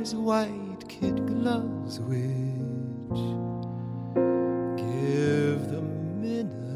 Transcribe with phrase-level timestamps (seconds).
[0.00, 3.20] wears white kid gloves, which
[4.78, 6.69] give the minute.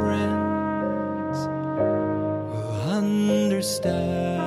[0.00, 4.43] friends will understand.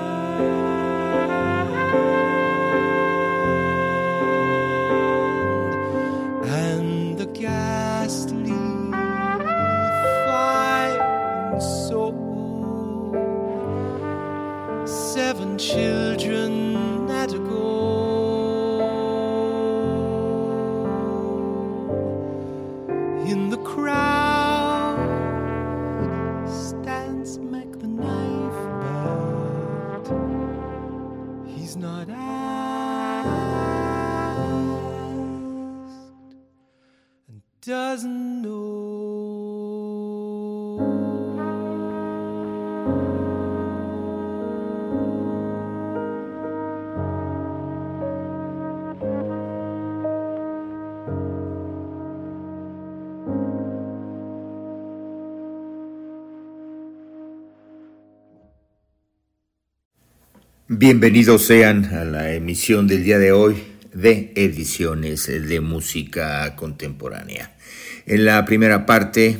[60.79, 63.63] Bienvenidos sean a la emisión del día de hoy
[63.95, 67.57] de Ediciones de Música Contemporánea.
[68.05, 69.39] En la primera parte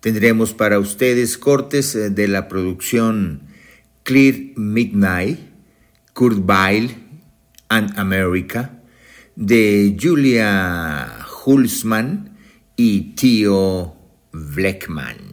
[0.00, 3.44] tendremos para ustedes cortes de la producción
[4.02, 5.38] Clear Midnight,
[6.12, 6.94] Kurt Weill
[7.70, 8.82] and America,
[9.36, 12.36] de Julia Hulsman
[12.76, 13.96] y Tío
[14.32, 15.27] Blackman.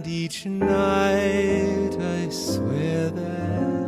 [0.00, 3.79] And each night I swear that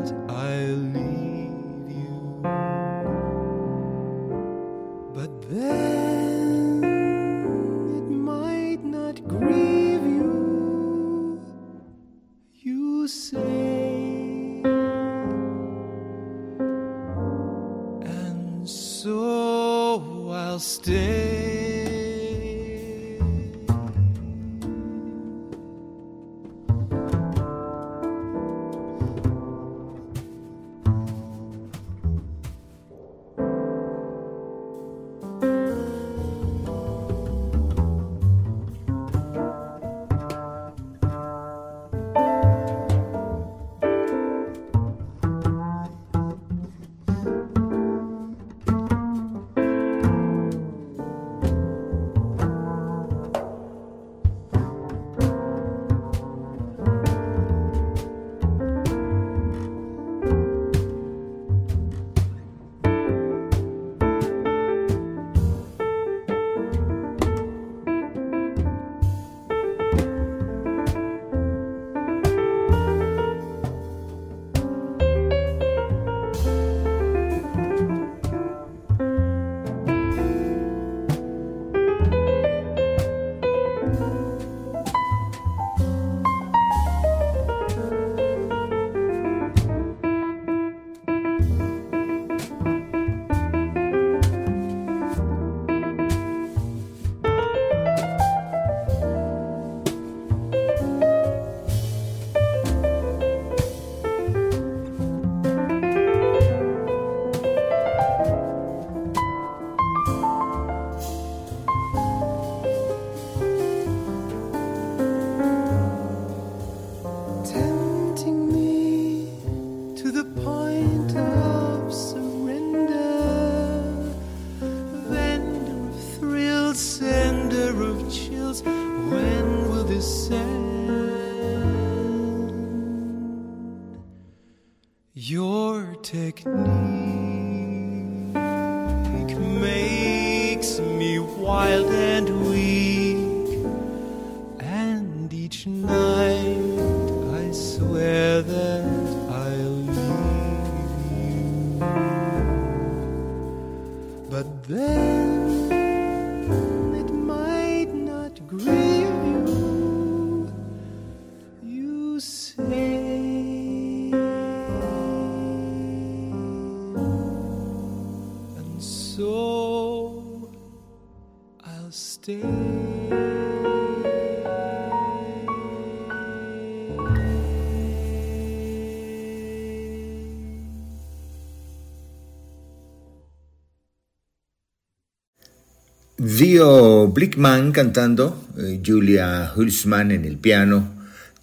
[186.53, 190.87] Dio Blickman cantando, eh, Julia Hulsman en el piano,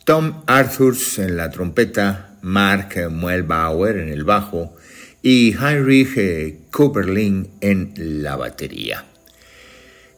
[0.06, 4.78] Tom Arthurs en la trompeta, Mark Muelbauer en el bajo
[5.24, 9.04] y Heinrich eh, Cooperlin en la batería.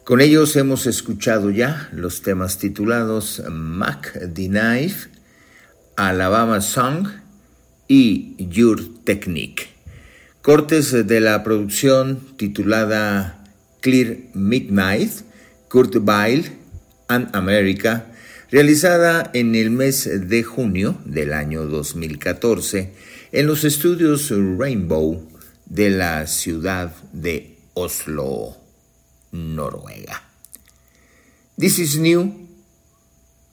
[0.04, 5.08] Con ellos hemos escuchado ya los temas titulados Mac the Knife,
[5.96, 7.08] Alabama Song
[7.88, 9.68] y Your Technique.
[10.42, 13.41] Cortes de la producción titulada
[13.82, 15.10] Clear Midnight,
[15.68, 16.44] Kurt Weill
[17.08, 18.06] and America,
[18.50, 22.92] realizada en el mes de junio del año 2014
[23.32, 25.28] en los estudios Rainbow
[25.66, 28.56] de la ciudad de Oslo,
[29.32, 30.22] Noruega.
[31.58, 32.46] This is New,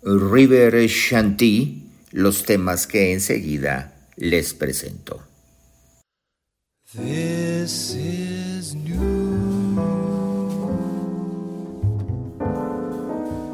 [0.03, 5.23] River Shanty, los temas que enseguida les presento.
[6.93, 9.28] This is new.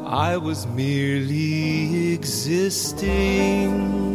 [0.06, 4.06] I was merely existing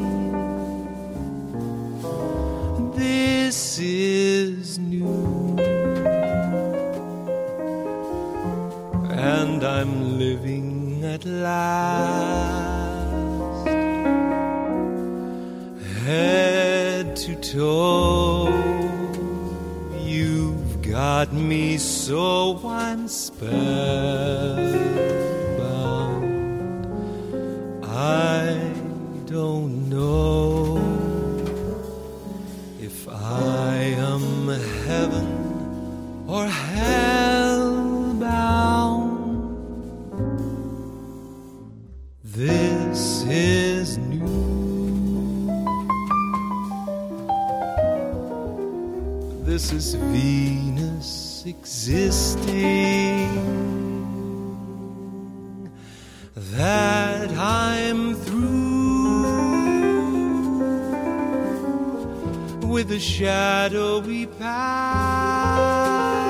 [3.51, 5.57] this is new.
[9.09, 12.07] And I'm living at last,
[16.05, 18.47] head to toe.
[19.99, 23.31] You've got me so I'm.
[28.01, 28.73] I
[29.27, 30.77] don't know
[32.81, 33.75] if I
[34.11, 34.47] am
[34.87, 35.27] heaven
[36.27, 39.11] or hell bound.
[42.23, 44.25] This is new.
[49.45, 53.10] This is Venus existing.
[62.81, 66.20] With the shadowy past.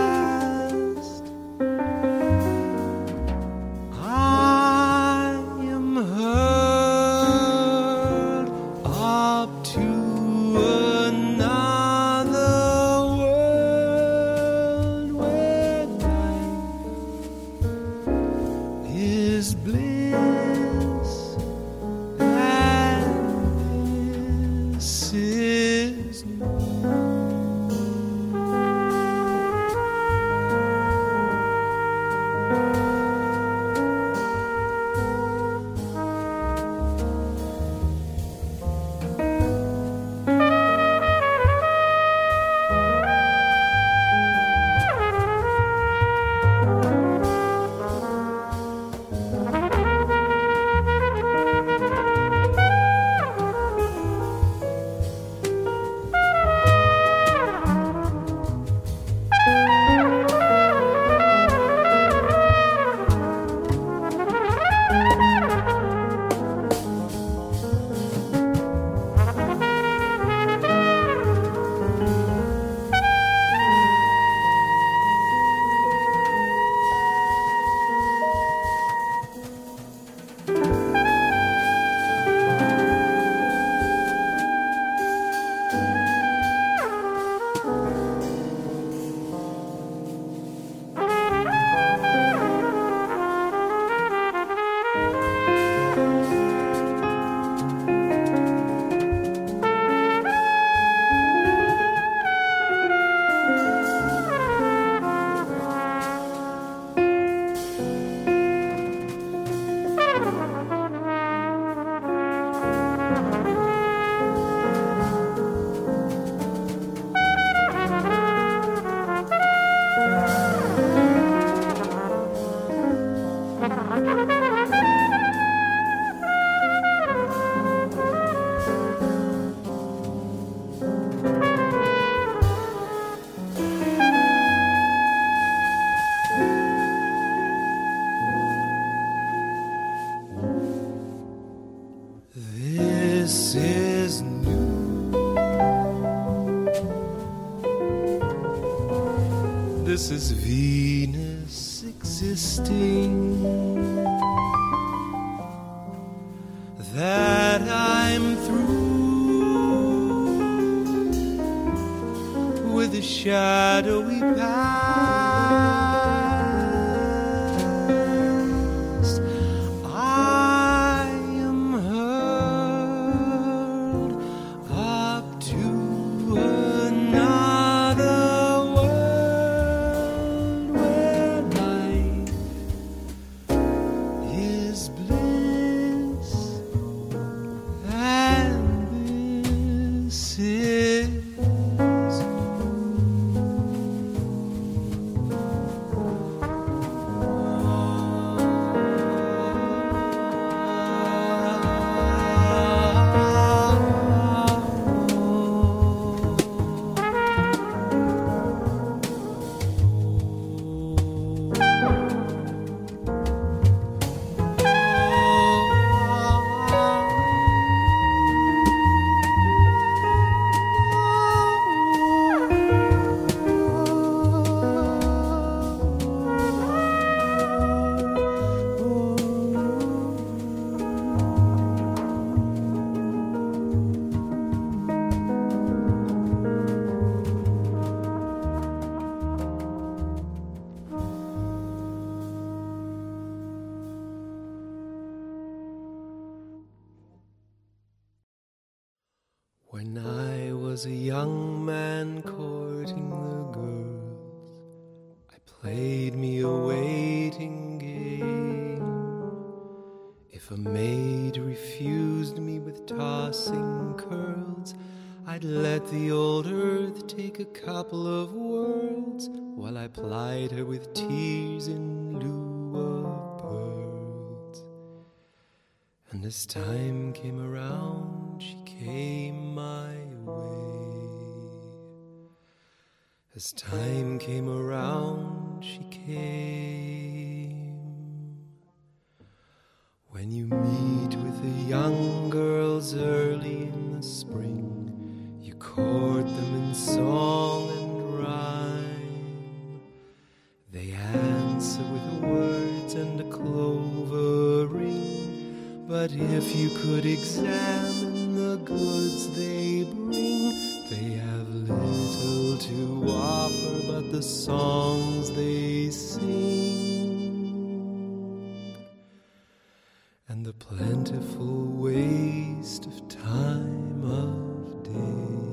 [320.51, 325.50] The plentiful waste of time of day.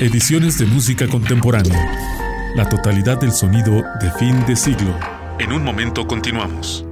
[0.00, 2.52] Ediciones de música contemporánea.
[2.54, 4.96] La totalidad del sonido de fin de siglo.
[5.40, 6.86] En un momento continuamos.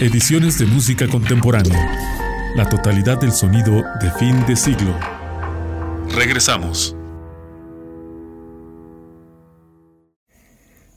[0.00, 2.54] Ediciones de música contemporánea.
[2.56, 4.98] La totalidad del sonido de fin de siglo.
[6.16, 6.96] Regresamos.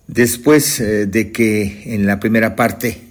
[0.07, 3.01] Después eh, de que en la primera parte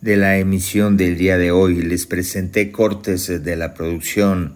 [0.00, 4.54] de la emisión del día de hoy les presenté cortes eh, de la producción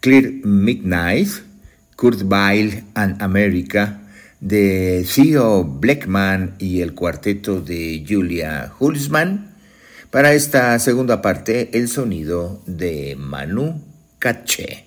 [0.00, 1.28] Clear Midnight,
[1.96, 4.02] Kurt Weill and America,
[4.40, 9.54] de Theo Blackman y el cuarteto de Julia Hulsman,
[10.10, 13.82] para esta segunda parte el sonido de Manu
[14.18, 14.85] Caché.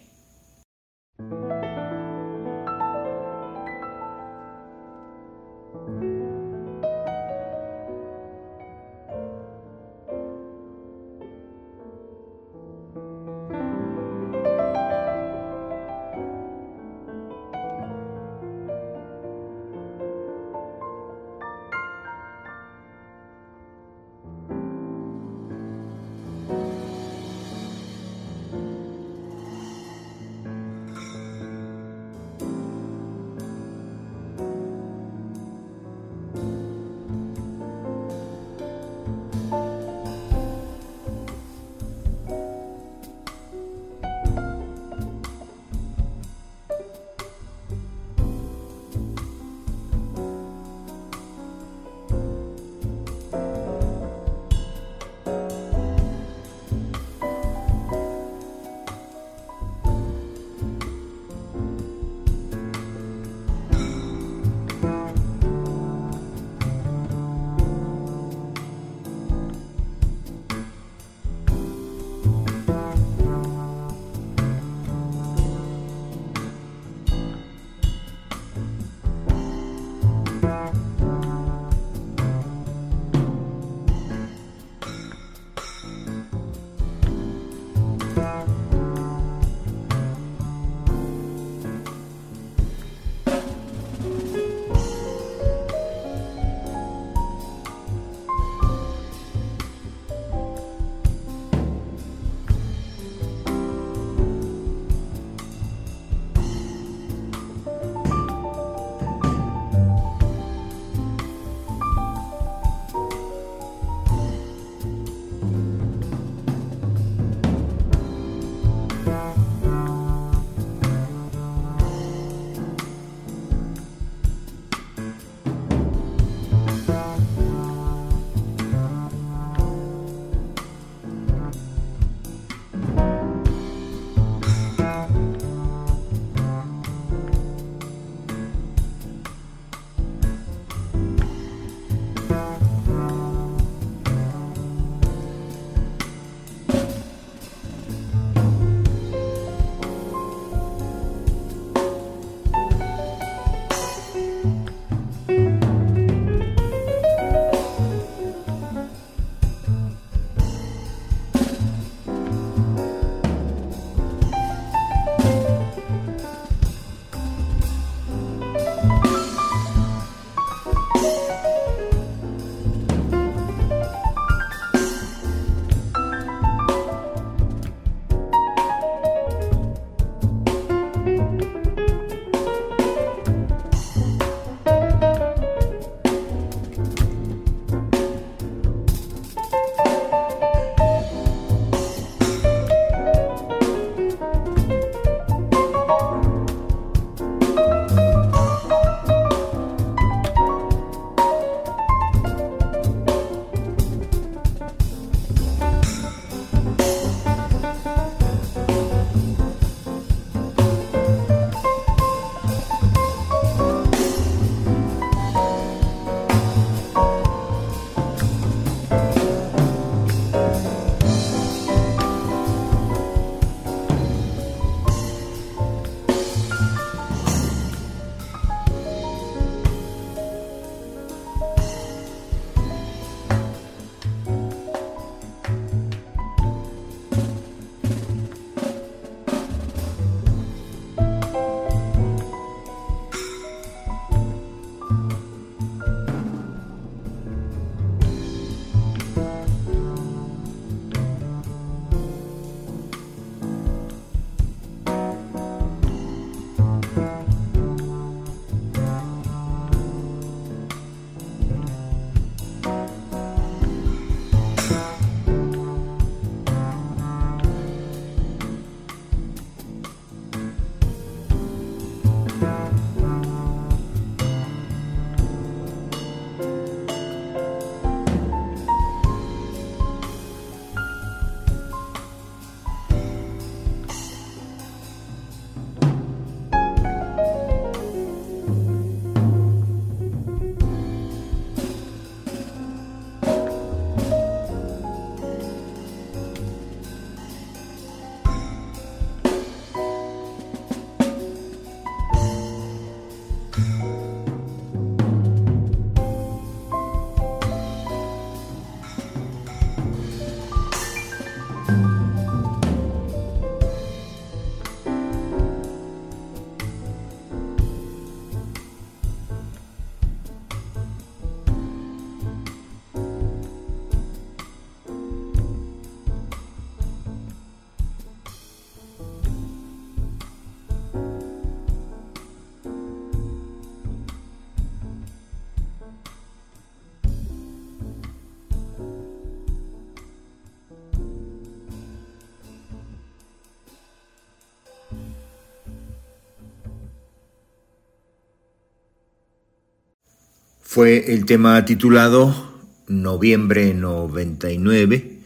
[350.72, 355.18] Fue el tema titulado Noviembre 99,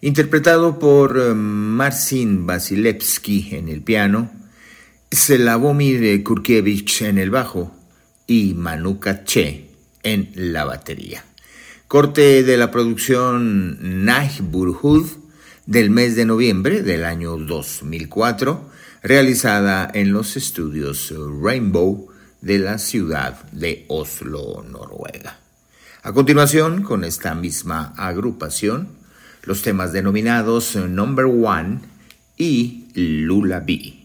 [0.00, 4.28] interpretado por eh, Marcin Vasilevsky en el piano,
[5.14, 7.72] Slavomir Kurkiewicz en el bajo
[8.26, 9.70] y Manu Che
[10.02, 11.24] en la batería.
[11.86, 15.06] Corte de la producción Neighborhood
[15.64, 18.68] del mes de noviembre del año 2004,
[19.04, 25.38] realizada en los estudios Rainbow de la ciudad de Oslo, Noruega.
[26.02, 28.88] A continuación, con esta misma agrupación,
[29.42, 31.80] los temas denominados Number One
[32.36, 33.97] y Lullaby.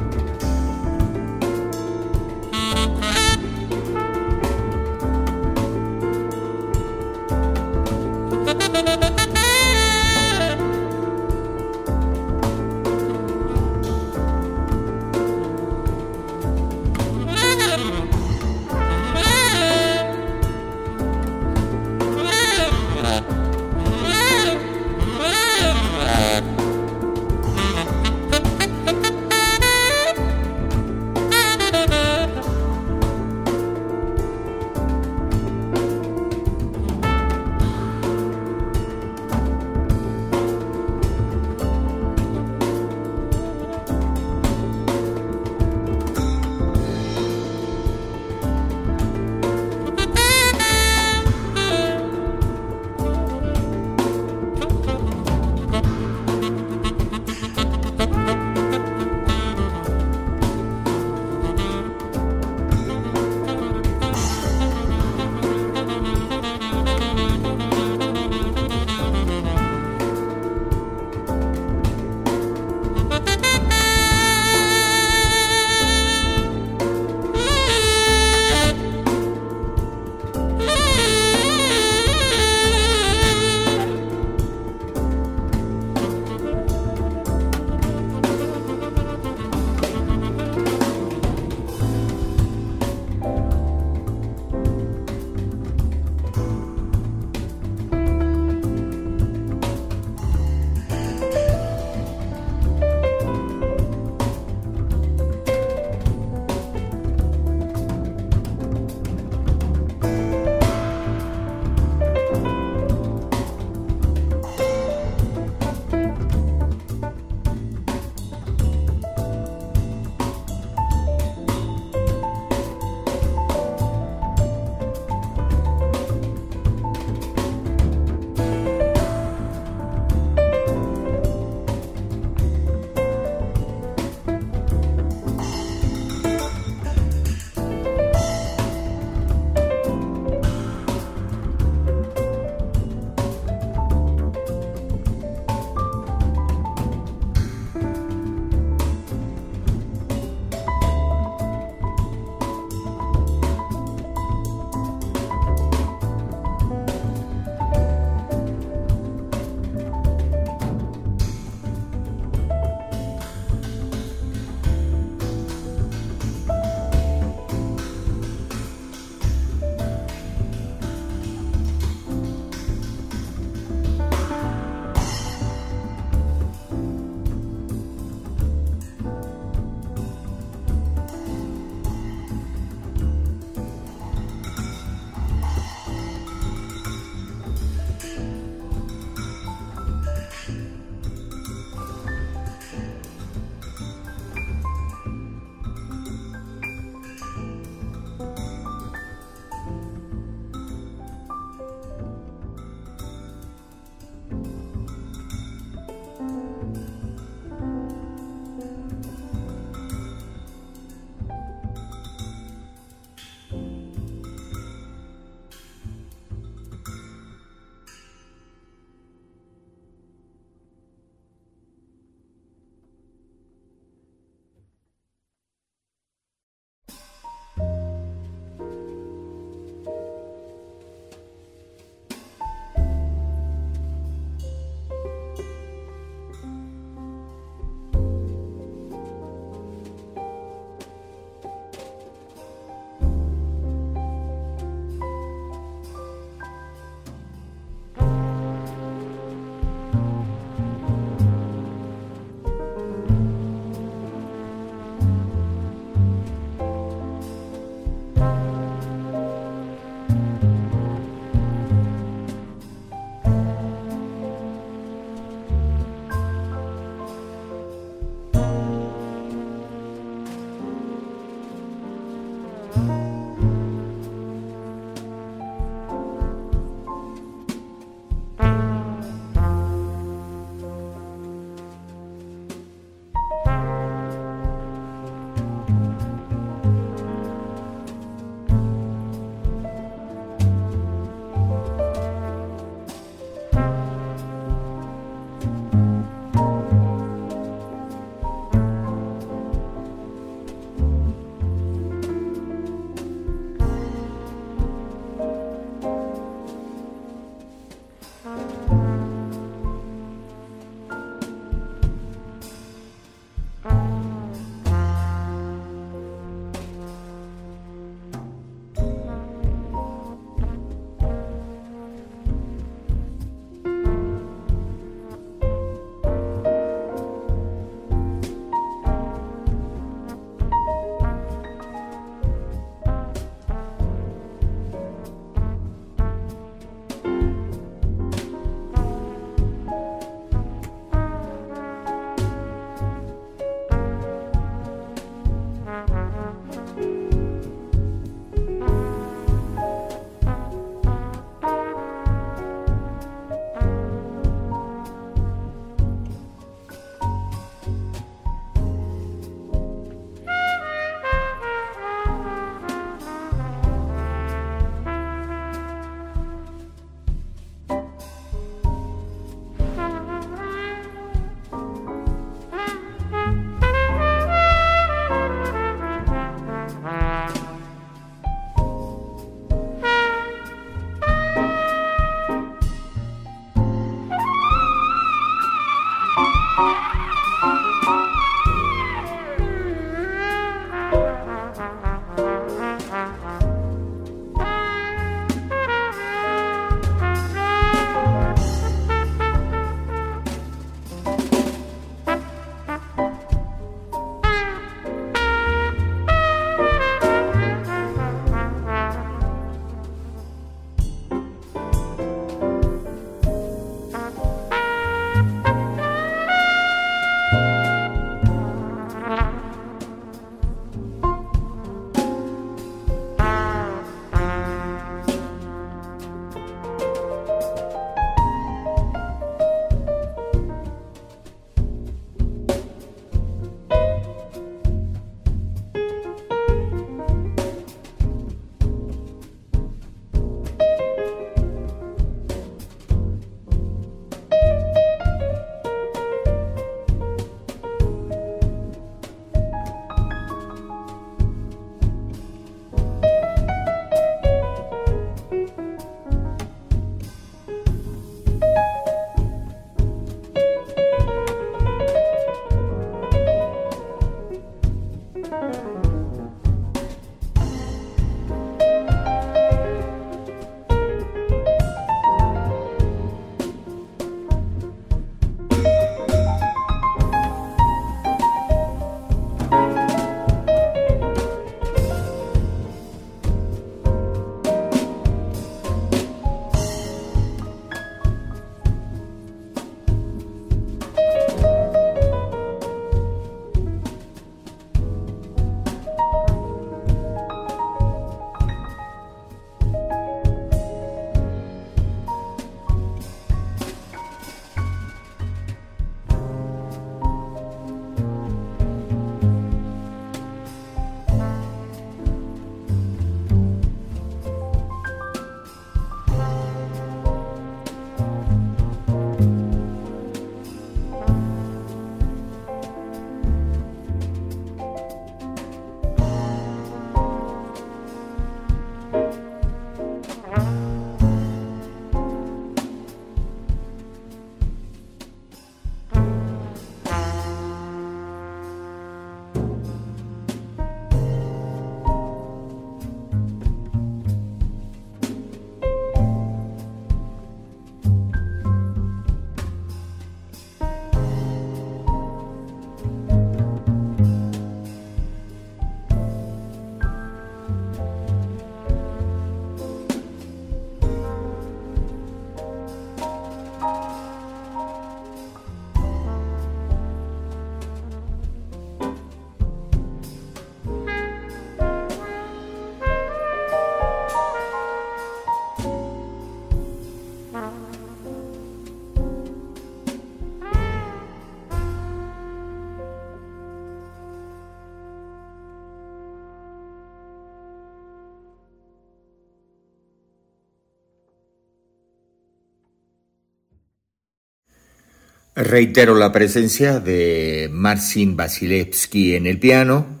[595.36, 600.00] Reitero la presencia de Marcin Vasilevsky en el piano,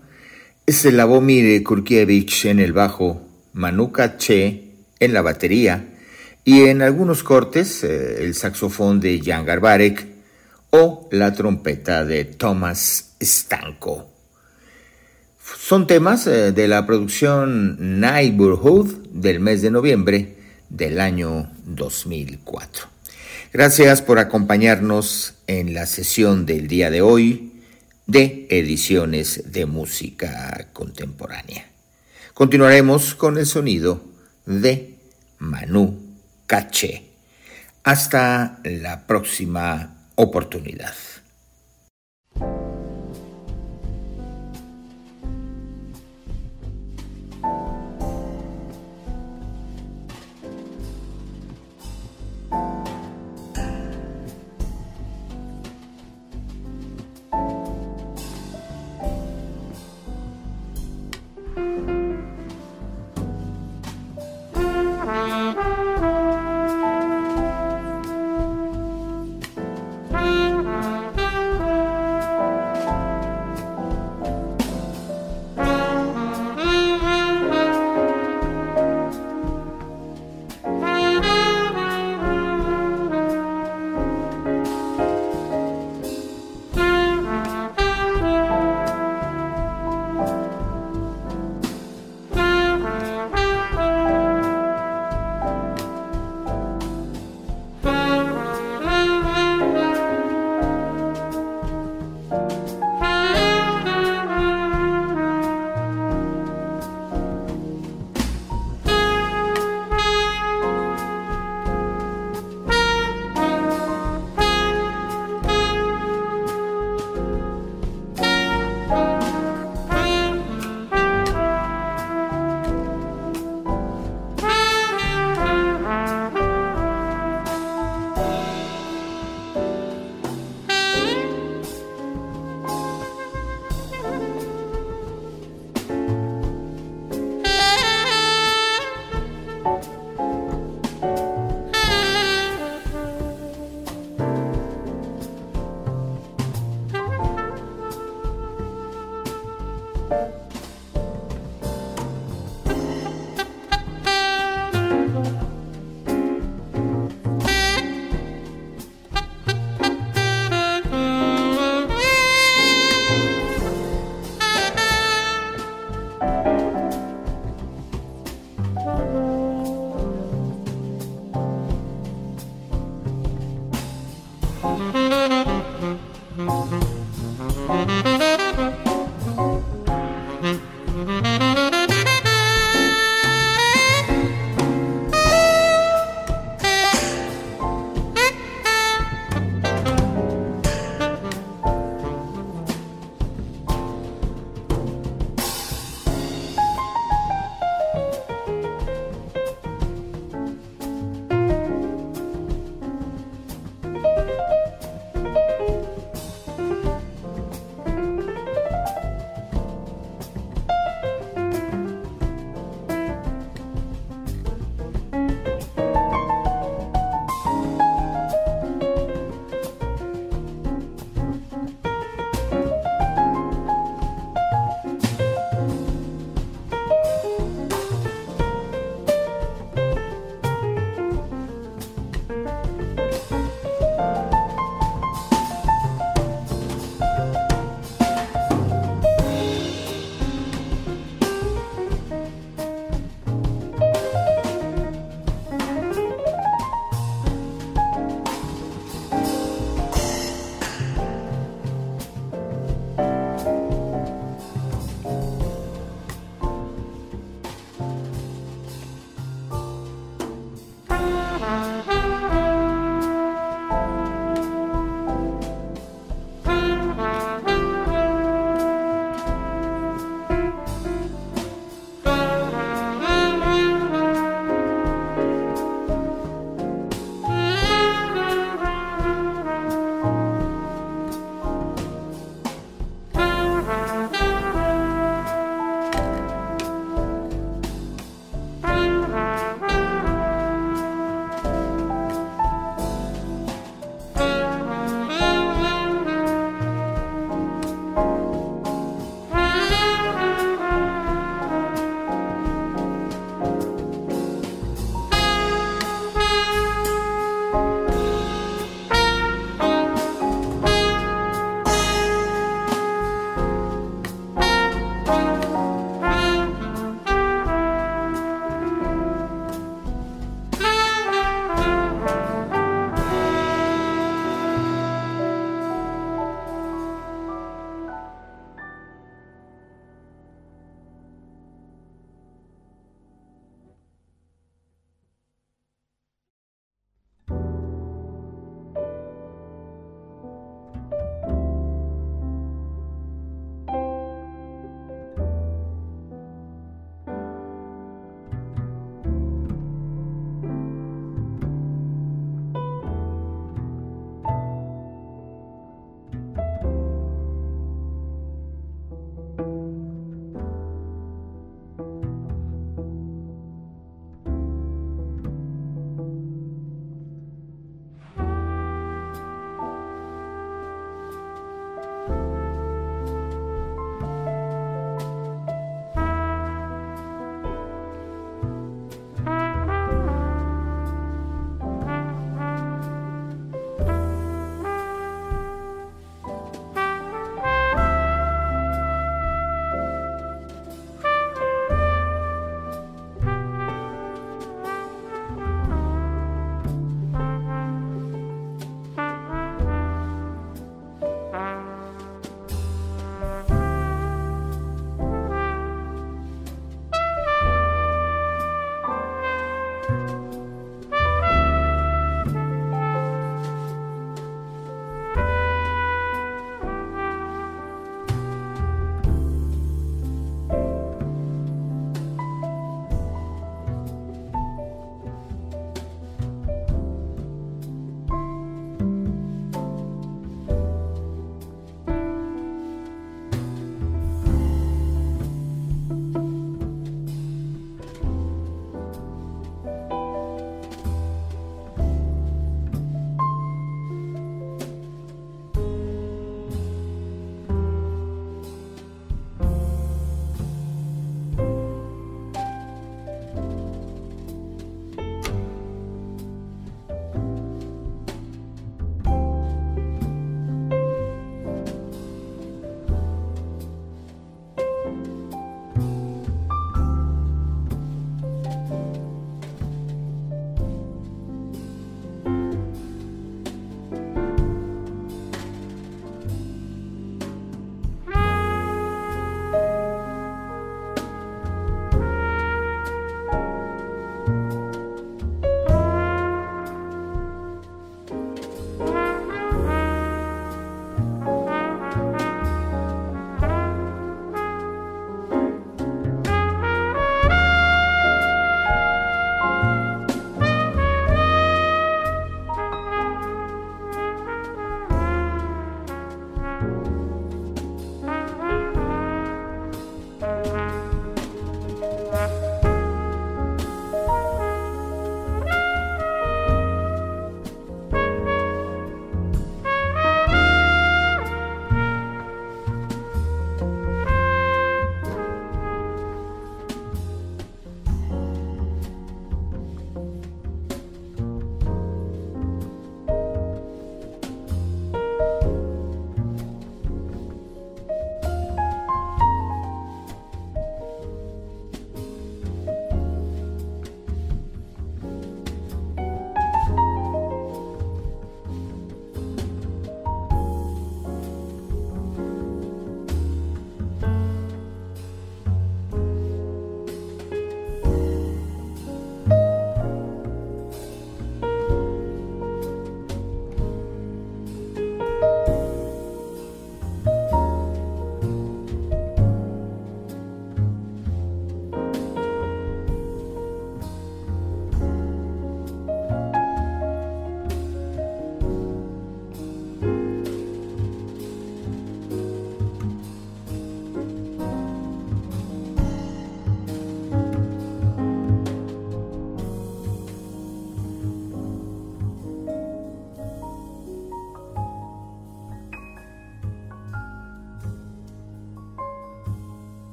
[0.64, 4.70] Slavomir Kurkiewicz en el bajo, Manu Che
[5.00, 5.88] en la batería
[6.44, 10.06] y en algunos cortes eh, el saxofón de Jan Garbarek
[10.70, 14.08] o la trompeta de Thomas Stanko.
[15.58, 20.36] Son temas eh, de la producción Neighborhood del mes de noviembre
[20.68, 22.93] del año 2004.
[23.54, 27.62] Gracias por acompañarnos en la sesión del día de hoy
[28.04, 31.64] de ediciones de música contemporánea.
[32.34, 34.04] Continuaremos con el sonido
[34.44, 34.96] de
[35.38, 36.00] Manu
[36.48, 37.04] Caché.
[37.84, 40.94] Hasta la próxima oportunidad.